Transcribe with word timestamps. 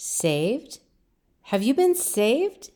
Saved? 0.00 0.78
Have 1.50 1.64
you 1.64 1.74
been 1.74 1.96
saved? 1.96 2.70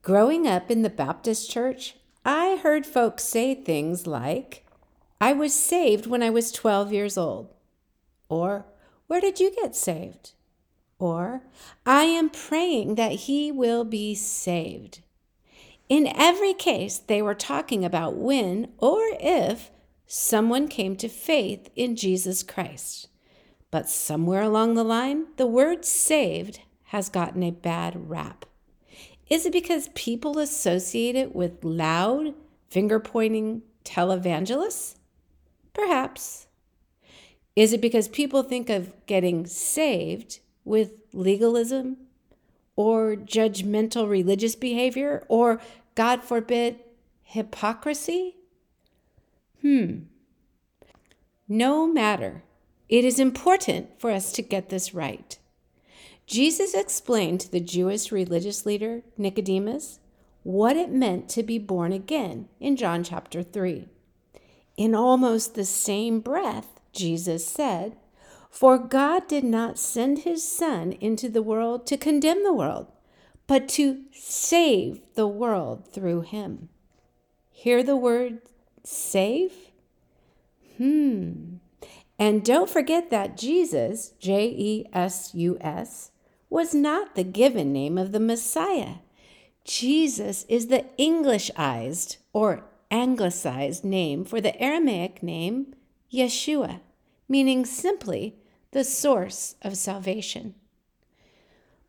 Growing 0.00 0.46
up 0.48 0.70
in 0.70 0.80
the 0.80 0.88
Baptist 0.88 1.50
church, 1.50 1.96
I 2.24 2.56
heard 2.62 2.86
folks 2.86 3.24
say 3.24 3.54
things 3.54 4.06
like, 4.06 4.64
I 5.20 5.34
was 5.34 5.52
saved 5.52 6.06
when 6.06 6.22
I 6.22 6.30
was 6.30 6.50
12 6.50 6.94
years 6.94 7.18
old. 7.18 7.52
Or, 8.30 8.64
Where 9.06 9.20
did 9.20 9.38
you 9.38 9.54
get 9.54 9.76
saved? 9.76 10.32
Or, 10.98 11.42
I 11.84 12.04
am 12.04 12.30
praying 12.30 12.94
that 12.94 13.12
he 13.12 13.52
will 13.52 13.84
be 13.84 14.14
saved. 14.14 15.00
In 15.90 16.10
every 16.16 16.54
case, 16.54 16.96
they 16.96 17.20
were 17.20 17.34
talking 17.34 17.84
about 17.84 18.16
when 18.16 18.72
or 18.78 19.02
if 19.20 19.70
someone 20.06 20.68
came 20.68 20.96
to 20.96 21.08
faith 21.10 21.68
in 21.76 21.96
Jesus 21.96 22.42
Christ. 22.42 23.08
But 23.70 23.88
somewhere 23.88 24.42
along 24.42 24.74
the 24.74 24.84
line, 24.84 25.26
the 25.36 25.46
word 25.46 25.84
saved 25.84 26.60
has 26.84 27.08
gotten 27.08 27.42
a 27.42 27.50
bad 27.50 28.08
rap. 28.08 28.46
Is 29.28 29.44
it 29.44 29.52
because 29.52 29.90
people 29.94 30.38
associate 30.38 31.14
it 31.14 31.34
with 31.34 31.62
loud, 31.62 32.34
finger 32.70 32.98
pointing 32.98 33.62
televangelists? 33.84 34.96
Perhaps. 35.74 36.46
Is 37.54 37.72
it 37.72 37.80
because 37.80 38.08
people 38.08 38.42
think 38.42 38.70
of 38.70 38.92
getting 39.06 39.46
saved 39.46 40.40
with 40.64 40.92
legalism 41.12 41.98
or 42.74 43.16
judgmental 43.16 44.08
religious 44.08 44.54
behavior 44.54 45.24
or, 45.28 45.60
God 45.94 46.22
forbid, 46.22 46.78
hypocrisy? 47.22 48.36
Hmm. 49.60 50.04
No 51.48 51.86
matter. 51.86 52.44
It 52.88 53.04
is 53.04 53.20
important 53.20 54.00
for 54.00 54.10
us 54.10 54.32
to 54.32 54.42
get 54.42 54.70
this 54.70 54.94
right. 54.94 55.38
Jesus 56.26 56.74
explained 56.74 57.40
to 57.40 57.50
the 57.50 57.60
Jewish 57.60 58.12
religious 58.12 58.66
leader 58.66 59.02
Nicodemus 59.16 59.98
what 60.42 60.76
it 60.76 60.90
meant 60.90 61.28
to 61.30 61.42
be 61.42 61.58
born 61.58 61.92
again 61.92 62.48
in 62.60 62.76
John 62.76 63.04
chapter 63.04 63.42
3. 63.42 63.86
In 64.76 64.94
almost 64.94 65.54
the 65.54 65.64
same 65.64 66.20
breath, 66.20 66.80
Jesus 66.92 67.46
said, 67.46 67.96
For 68.50 68.78
God 68.78 69.26
did 69.28 69.44
not 69.44 69.78
send 69.78 70.20
his 70.20 70.46
Son 70.46 70.92
into 70.92 71.28
the 71.28 71.42
world 71.42 71.86
to 71.88 71.96
condemn 71.96 72.44
the 72.44 72.54
world, 72.54 72.86
but 73.46 73.68
to 73.70 74.04
save 74.12 75.00
the 75.14 75.26
world 75.26 75.92
through 75.92 76.22
him. 76.22 76.68
Hear 77.50 77.82
the 77.82 77.96
word 77.96 78.40
save? 78.84 79.52
Hmm. 80.76 81.56
And 82.18 82.44
don't 82.44 82.68
forget 82.68 83.10
that 83.10 83.36
Jesus, 83.36 84.12
J 84.18 84.46
E 84.46 84.86
S 84.92 85.34
U 85.34 85.56
S, 85.60 86.10
was 86.50 86.74
not 86.74 87.14
the 87.14 87.24
given 87.24 87.72
name 87.72 87.96
of 87.96 88.12
the 88.12 88.20
Messiah. 88.20 88.96
Jesus 89.64 90.44
is 90.48 90.66
the 90.66 90.86
Englishized 90.98 92.16
or 92.32 92.64
anglicized 92.90 93.84
name 93.84 94.24
for 94.24 94.40
the 94.40 94.60
Aramaic 94.60 95.22
name 95.22 95.74
Yeshua, 96.12 96.80
meaning 97.28 97.64
simply 97.64 98.34
the 98.72 98.82
source 98.82 99.56
of 99.62 99.76
salvation. 99.76 100.54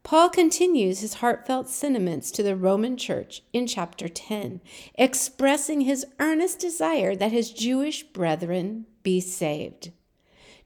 Paul 0.04 0.30
continues 0.30 1.00
his 1.00 1.16
heartfelt 1.16 1.70
sentiments 1.70 2.32
to 2.32 2.44
the 2.44 2.56
Roman 2.56 2.98
church 2.98 3.44
in 3.54 3.68
chapter 3.68 4.08
10, 4.08 4.62
expressing 4.96 5.82
his 5.82 6.06
earnest 6.20 6.60
desire 6.60 7.16
that 7.16 7.32
his 7.32 7.52
Jewish 7.52 8.04
brethren 8.04 8.86
be 9.04 9.20
saved. 9.20 9.92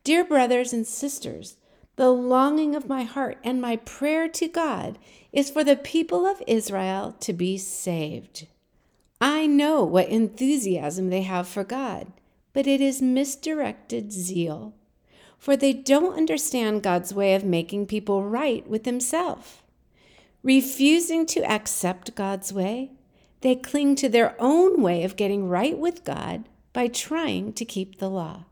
Dear 0.03 0.23
brothers 0.23 0.73
and 0.73 0.85
sisters, 0.85 1.57
the 1.95 2.09
longing 2.09 2.75
of 2.75 2.89
my 2.89 3.03
heart 3.03 3.37
and 3.43 3.61
my 3.61 3.77
prayer 3.77 4.27
to 4.27 4.47
God 4.47 4.97
is 5.31 5.49
for 5.49 5.63
the 5.63 5.75
people 5.75 6.25
of 6.25 6.41
Israel 6.47 7.15
to 7.19 7.33
be 7.33 7.57
saved. 7.57 8.47
I 9.21 9.47
know 9.47 9.83
what 9.83 10.09
enthusiasm 10.09 11.09
they 11.09 11.21
have 11.21 11.47
for 11.47 11.63
God, 11.63 12.11
but 12.51 12.67
it 12.67 12.81
is 12.81 13.01
misdirected 13.01 14.11
zeal 14.11 14.73
for 15.43 15.57
they 15.57 15.73
don't 15.73 16.15
understand 16.15 16.81
God's 16.81 17.13
way 17.13 17.35
of 17.35 17.43
making 17.43 17.87
people 17.87 18.23
right 18.23 18.65
with 18.65 18.85
Himself. 18.85 19.61
Refusing 20.41 21.25
to 21.25 21.43
accept 21.43 22.15
God's 22.15 22.53
way, 22.53 22.91
they 23.41 23.53
cling 23.53 23.95
to 23.95 24.07
their 24.07 24.37
own 24.39 24.81
way 24.81 25.03
of 25.03 25.17
getting 25.17 25.49
right 25.49 25.77
with 25.77 26.05
God 26.05 26.47
by 26.71 26.87
trying 26.87 27.51
to 27.51 27.65
keep 27.65 27.99
the 27.99 28.09
law. 28.09 28.45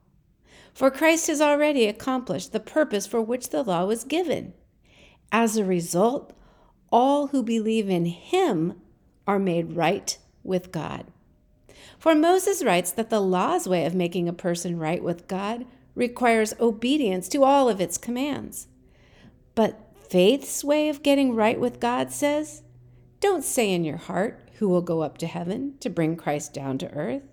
For 0.74 0.90
Christ 0.90 1.28
has 1.28 1.42
already 1.42 1.86
accomplished 1.86 2.54
the 2.54 2.59
purpose 2.59 3.06
for 3.06 3.22
which 3.22 3.50
the 3.50 3.64
law 3.64 3.86
was 3.86 4.04
given. 4.04 4.54
As 5.32 5.58
a 5.58 5.66
result, 5.66 6.34
all 6.92 7.28
who 7.28 7.44
believe 7.44 7.90
in 7.90 8.06
Him 8.06 8.82
are 9.28 9.40
made 9.40 9.74
right 9.74 10.18
with 10.44 10.72
God. 10.72 11.06
For 11.98 12.16
Moses 12.16 12.64
writes 12.64 12.92
that 12.92 13.09
the 13.09 13.20
law's 13.20 13.68
way 13.68 13.86
of 13.86 13.94
making 13.94 14.28
a 14.28 14.34
person 14.34 14.80
right 14.80 15.04
with 15.04 15.28
God 15.28 15.66
requires 15.94 16.54
obedience 16.59 17.28
to 17.30 17.44
all 17.44 17.70
of 17.70 17.80
its 17.80 17.98
commands. 17.98 18.68
But 19.56 19.80
faith's 20.09 20.64
way 20.64 20.90
of 20.90 21.03
getting 21.03 21.36
right 21.36 21.59
with 21.59 21.80
God 21.80 22.12
says, 22.12 22.64
don't 23.20 23.44
say 23.44 23.72
in 23.72 23.84
your 23.84 23.98
heart, 23.98 24.40
who 24.58 24.68
will 24.68 24.82
go 24.82 25.02
up 25.02 25.18
to 25.20 25.28
heaven 25.28 25.76
to 25.80 25.90
bring 25.90 26.16
Christ 26.16 26.53
down 26.53 26.78
to 26.80 26.92
earth. 26.92 27.24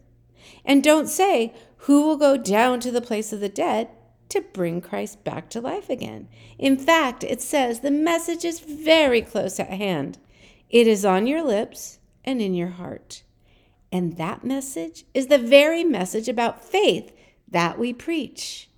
And 0.65 0.83
don't 0.83 1.09
say, 1.09 1.55
who 1.83 2.03
will 2.03 2.17
go 2.17 2.37
down 2.37 2.81
to 2.81 2.91
the 2.91 3.01
place 3.01 3.33
of 3.33 3.41
the 3.41 3.49
dead 3.49 3.89
to 4.29 4.41
bring 4.41 4.81
Christ 4.81 5.25
back 5.25 5.49
to 5.51 5.61
life 5.61 5.89
again. 5.89 6.29
In 6.59 6.77
fact, 6.77 7.25
it 7.25 7.41
says 7.41 7.81
the 7.81 7.91
message 7.91 8.45
is 8.45 8.61
very 8.61 9.23
close 9.23 9.59
at 9.59 9.71
hand. 9.71 10.19
It 10.69 10.87
is 10.87 11.05
on 11.05 11.27
your 11.27 11.43
lips 11.43 11.99
and 12.25 12.43
in 12.43 12.55
your 12.55 12.69
heart. 12.69 13.23
And 13.91 14.17
that 14.19 14.45
message 14.45 15.05
is 15.15 15.29
the 15.29 15.39
very 15.39 15.83
message 15.83 16.29
about 16.29 16.65
faith 16.65 17.13
that 17.51 17.79
we 17.79 17.93
preach. 17.93 18.69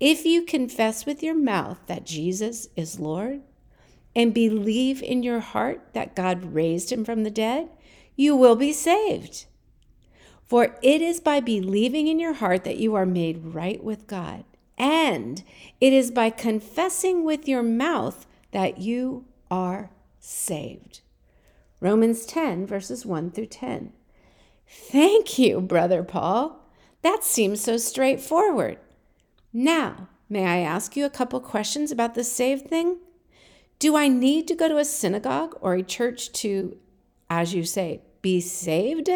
If 0.00 0.24
you 0.24 0.42
confess 0.42 1.06
with 1.06 1.22
your 1.22 1.34
mouth 1.34 1.78
that 1.86 2.06
Jesus 2.06 2.68
is 2.76 2.98
Lord 2.98 3.42
and 4.14 4.34
believe 4.34 5.02
in 5.02 5.22
your 5.22 5.40
heart 5.40 5.82
that 5.92 6.16
God 6.16 6.52
raised 6.54 6.90
him 6.90 7.04
from 7.04 7.22
the 7.22 7.30
dead, 7.30 7.68
you 8.16 8.34
will 8.34 8.56
be 8.56 8.72
saved. 8.72 9.46
For 10.48 10.76
it 10.82 11.02
is 11.02 11.20
by 11.20 11.40
believing 11.40 12.08
in 12.08 12.18
your 12.18 12.32
heart 12.32 12.64
that 12.64 12.78
you 12.78 12.94
are 12.94 13.04
made 13.04 13.54
right 13.54 13.84
with 13.84 14.06
God, 14.06 14.44
and 14.78 15.44
it 15.78 15.92
is 15.92 16.10
by 16.10 16.30
confessing 16.30 17.22
with 17.22 17.46
your 17.46 17.62
mouth 17.62 18.26
that 18.52 18.78
you 18.78 19.26
are 19.50 19.90
saved. 20.18 21.02
Romans 21.80 22.24
10, 22.24 22.66
verses 22.66 23.04
1 23.04 23.30
through 23.30 23.46
10. 23.46 23.92
Thank 24.66 25.38
you, 25.38 25.60
Brother 25.60 26.02
Paul. 26.02 26.64
That 27.02 27.24
seems 27.24 27.60
so 27.60 27.76
straightforward. 27.76 28.78
Now, 29.52 30.08
may 30.30 30.46
I 30.46 30.58
ask 30.60 30.96
you 30.96 31.04
a 31.04 31.10
couple 31.10 31.40
questions 31.40 31.92
about 31.92 32.14
the 32.14 32.24
saved 32.24 32.68
thing? 32.68 32.98
Do 33.78 33.96
I 33.96 34.08
need 34.08 34.48
to 34.48 34.56
go 34.56 34.66
to 34.68 34.78
a 34.78 34.84
synagogue 34.84 35.56
or 35.60 35.74
a 35.74 35.82
church 35.82 36.32
to, 36.32 36.76
as 37.28 37.54
you 37.54 37.64
say, 37.64 38.00
be 38.22 38.40
saved? 38.40 39.10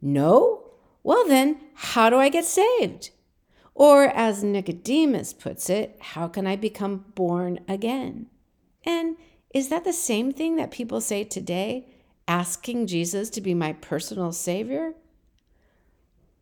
No? 0.00 0.70
Well, 1.02 1.26
then, 1.26 1.60
how 1.74 2.10
do 2.10 2.16
I 2.16 2.28
get 2.28 2.44
saved? 2.44 3.10
Or, 3.74 4.04
as 4.04 4.42
Nicodemus 4.42 5.32
puts 5.32 5.68
it, 5.68 5.96
how 6.00 6.28
can 6.28 6.46
I 6.46 6.56
become 6.56 7.04
born 7.14 7.60
again? 7.68 8.26
And 8.84 9.16
is 9.52 9.68
that 9.68 9.84
the 9.84 9.92
same 9.92 10.32
thing 10.32 10.56
that 10.56 10.70
people 10.70 11.00
say 11.00 11.24
today, 11.24 11.88
asking 12.26 12.86
Jesus 12.86 13.30
to 13.30 13.40
be 13.40 13.54
my 13.54 13.72
personal 13.74 14.32
Savior? 14.32 14.94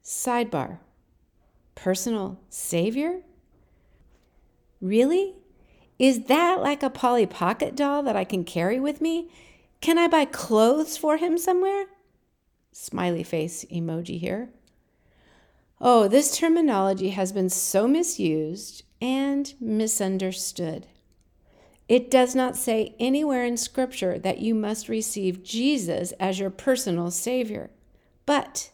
Sidebar 0.02 0.78
Personal 1.74 2.40
Savior? 2.48 3.22
Really? 4.80 5.34
Is 5.98 6.24
that 6.24 6.60
like 6.60 6.82
a 6.82 6.90
Polly 6.90 7.26
Pocket 7.26 7.74
doll 7.74 8.02
that 8.02 8.16
I 8.16 8.24
can 8.24 8.44
carry 8.44 8.78
with 8.78 9.00
me? 9.00 9.30
Can 9.80 9.98
I 9.98 10.08
buy 10.08 10.24
clothes 10.24 10.96
for 10.96 11.16
him 11.16 11.38
somewhere? 11.38 11.86
Smiley 12.76 13.22
face 13.22 13.64
emoji 13.72 14.18
here. 14.18 14.50
Oh, 15.80 16.08
this 16.08 16.36
terminology 16.36 17.10
has 17.10 17.30
been 17.30 17.48
so 17.48 17.86
misused 17.86 18.82
and 19.00 19.54
misunderstood. 19.60 20.88
It 21.88 22.10
does 22.10 22.34
not 22.34 22.56
say 22.56 22.96
anywhere 22.98 23.44
in 23.44 23.56
Scripture 23.56 24.18
that 24.18 24.40
you 24.40 24.56
must 24.56 24.88
receive 24.88 25.44
Jesus 25.44 26.10
as 26.18 26.40
your 26.40 26.50
personal 26.50 27.12
Savior. 27.12 27.70
But 28.26 28.72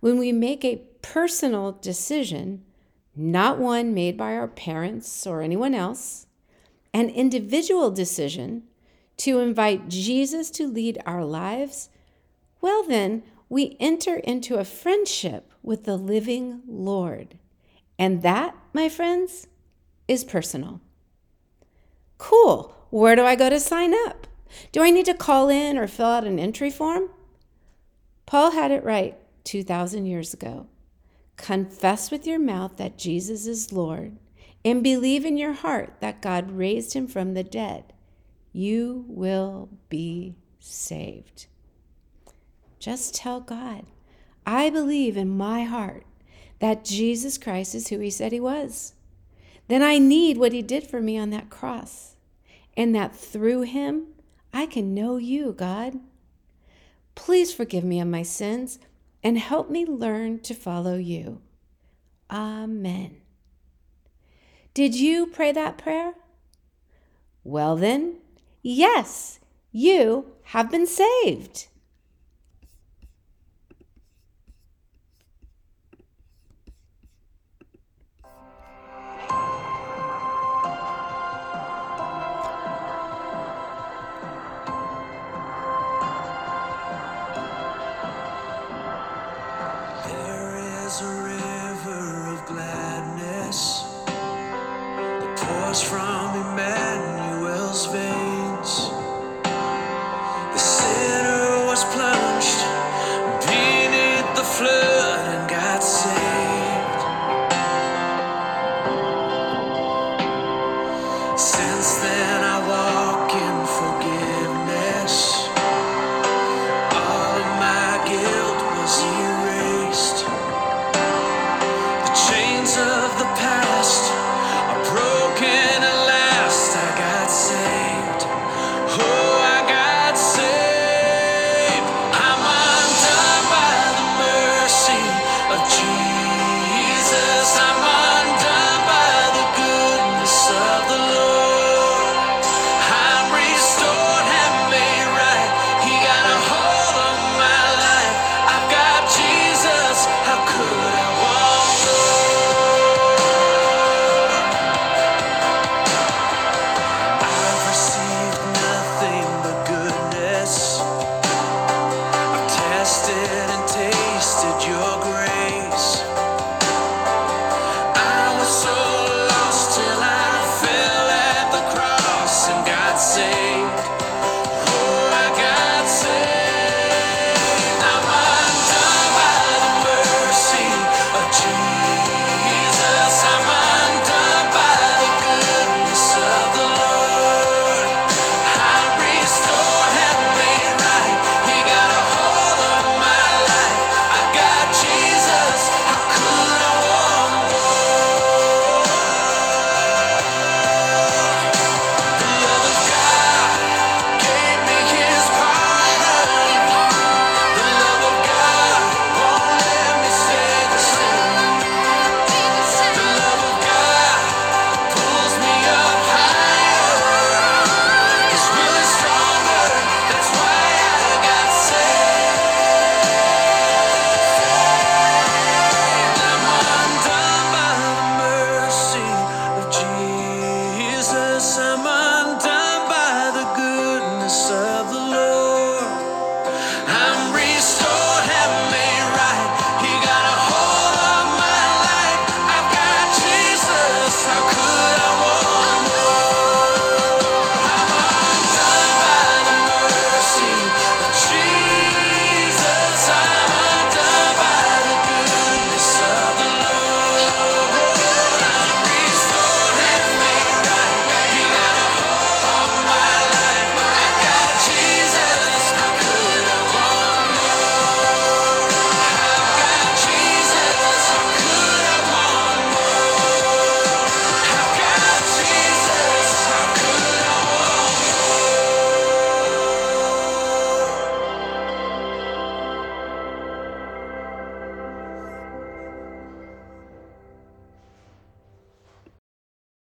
when 0.00 0.18
we 0.18 0.32
make 0.32 0.64
a 0.64 0.80
personal 1.02 1.72
decision, 1.72 2.64
not 3.14 3.58
one 3.58 3.92
made 3.92 4.16
by 4.16 4.36
our 4.36 4.48
parents 4.48 5.26
or 5.26 5.42
anyone 5.42 5.74
else, 5.74 6.26
an 6.94 7.10
individual 7.10 7.90
decision 7.90 8.62
to 9.18 9.40
invite 9.40 9.88
Jesus 9.88 10.50
to 10.52 10.66
lead 10.66 11.02
our 11.04 11.26
lives, 11.26 11.90
well, 12.60 12.82
then 12.82 13.22
we 13.48 13.76
enter 13.80 14.16
into 14.16 14.56
a 14.56 14.64
friendship 14.64 15.52
with 15.62 15.84
the 15.84 15.96
living 15.96 16.62
Lord. 16.66 17.38
And 17.98 18.22
that, 18.22 18.54
my 18.72 18.88
friends, 18.88 19.46
is 20.06 20.24
personal. 20.24 20.80
Cool. 22.18 22.74
Where 22.90 23.16
do 23.16 23.24
I 23.24 23.36
go 23.36 23.50
to 23.50 23.60
sign 23.60 23.94
up? 24.06 24.26
Do 24.72 24.82
I 24.82 24.90
need 24.90 25.06
to 25.06 25.14
call 25.14 25.48
in 25.48 25.76
or 25.76 25.86
fill 25.86 26.06
out 26.06 26.24
an 26.24 26.38
entry 26.38 26.70
form? 26.70 27.10
Paul 28.26 28.52
had 28.52 28.70
it 28.70 28.84
right 28.84 29.16
2,000 29.44 30.06
years 30.06 30.34
ago. 30.34 30.66
Confess 31.36 32.10
with 32.10 32.26
your 32.26 32.38
mouth 32.38 32.76
that 32.76 32.98
Jesus 32.98 33.46
is 33.46 33.72
Lord 33.72 34.18
and 34.64 34.82
believe 34.82 35.24
in 35.24 35.36
your 35.36 35.52
heart 35.52 35.94
that 36.00 36.20
God 36.20 36.50
raised 36.50 36.94
him 36.94 37.06
from 37.06 37.34
the 37.34 37.44
dead. 37.44 37.92
You 38.52 39.04
will 39.06 39.68
be 39.88 40.34
saved. 40.58 41.46
Just 42.78 43.14
tell 43.14 43.40
God, 43.40 43.86
I 44.46 44.70
believe 44.70 45.16
in 45.16 45.36
my 45.36 45.64
heart 45.64 46.04
that 46.60 46.84
Jesus 46.84 47.38
Christ 47.38 47.74
is 47.74 47.88
who 47.88 47.98
he 47.98 48.10
said 48.10 48.32
he 48.32 48.40
was. 48.40 48.94
Then 49.68 49.82
I 49.82 49.98
need 49.98 50.38
what 50.38 50.52
he 50.52 50.62
did 50.62 50.86
for 50.86 51.00
me 51.00 51.18
on 51.18 51.30
that 51.30 51.50
cross, 51.50 52.16
and 52.76 52.94
that 52.94 53.14
through 53.14 53.62
him 53.62 54.06
I 54.52 54.66
can 54.66 54.94
know 54.94 55.16
you, 55.18 55.52
God. 55.52 56.00
Please 57.14 57.52
forgive 57.52 57.84
me 57.84 58.00
of 58.00 58.08
my 58.08 58.22
sins 58.22 58.78
and 59.22 59.38
help 59.38 59.68
me 59.68 59.84
learn 59.84 60.38
to 60.40 60.54
follow 60.54 60.96
you. 60.96 61.40
Amen. 62.30 63.16
Did 64.72 64.94
you 64.94 65.26
pray 65.26 65.52
that 65.52 65.76
prayer? 65.76 66.14
Well, 67.42 67.76
then, 67.76 68.18
yes, 68.62 69.40
you 69.72 70.32
have 70.44 70.70
been 70.70 70.86
saved. 70.86 71.66
From 95.68 96.27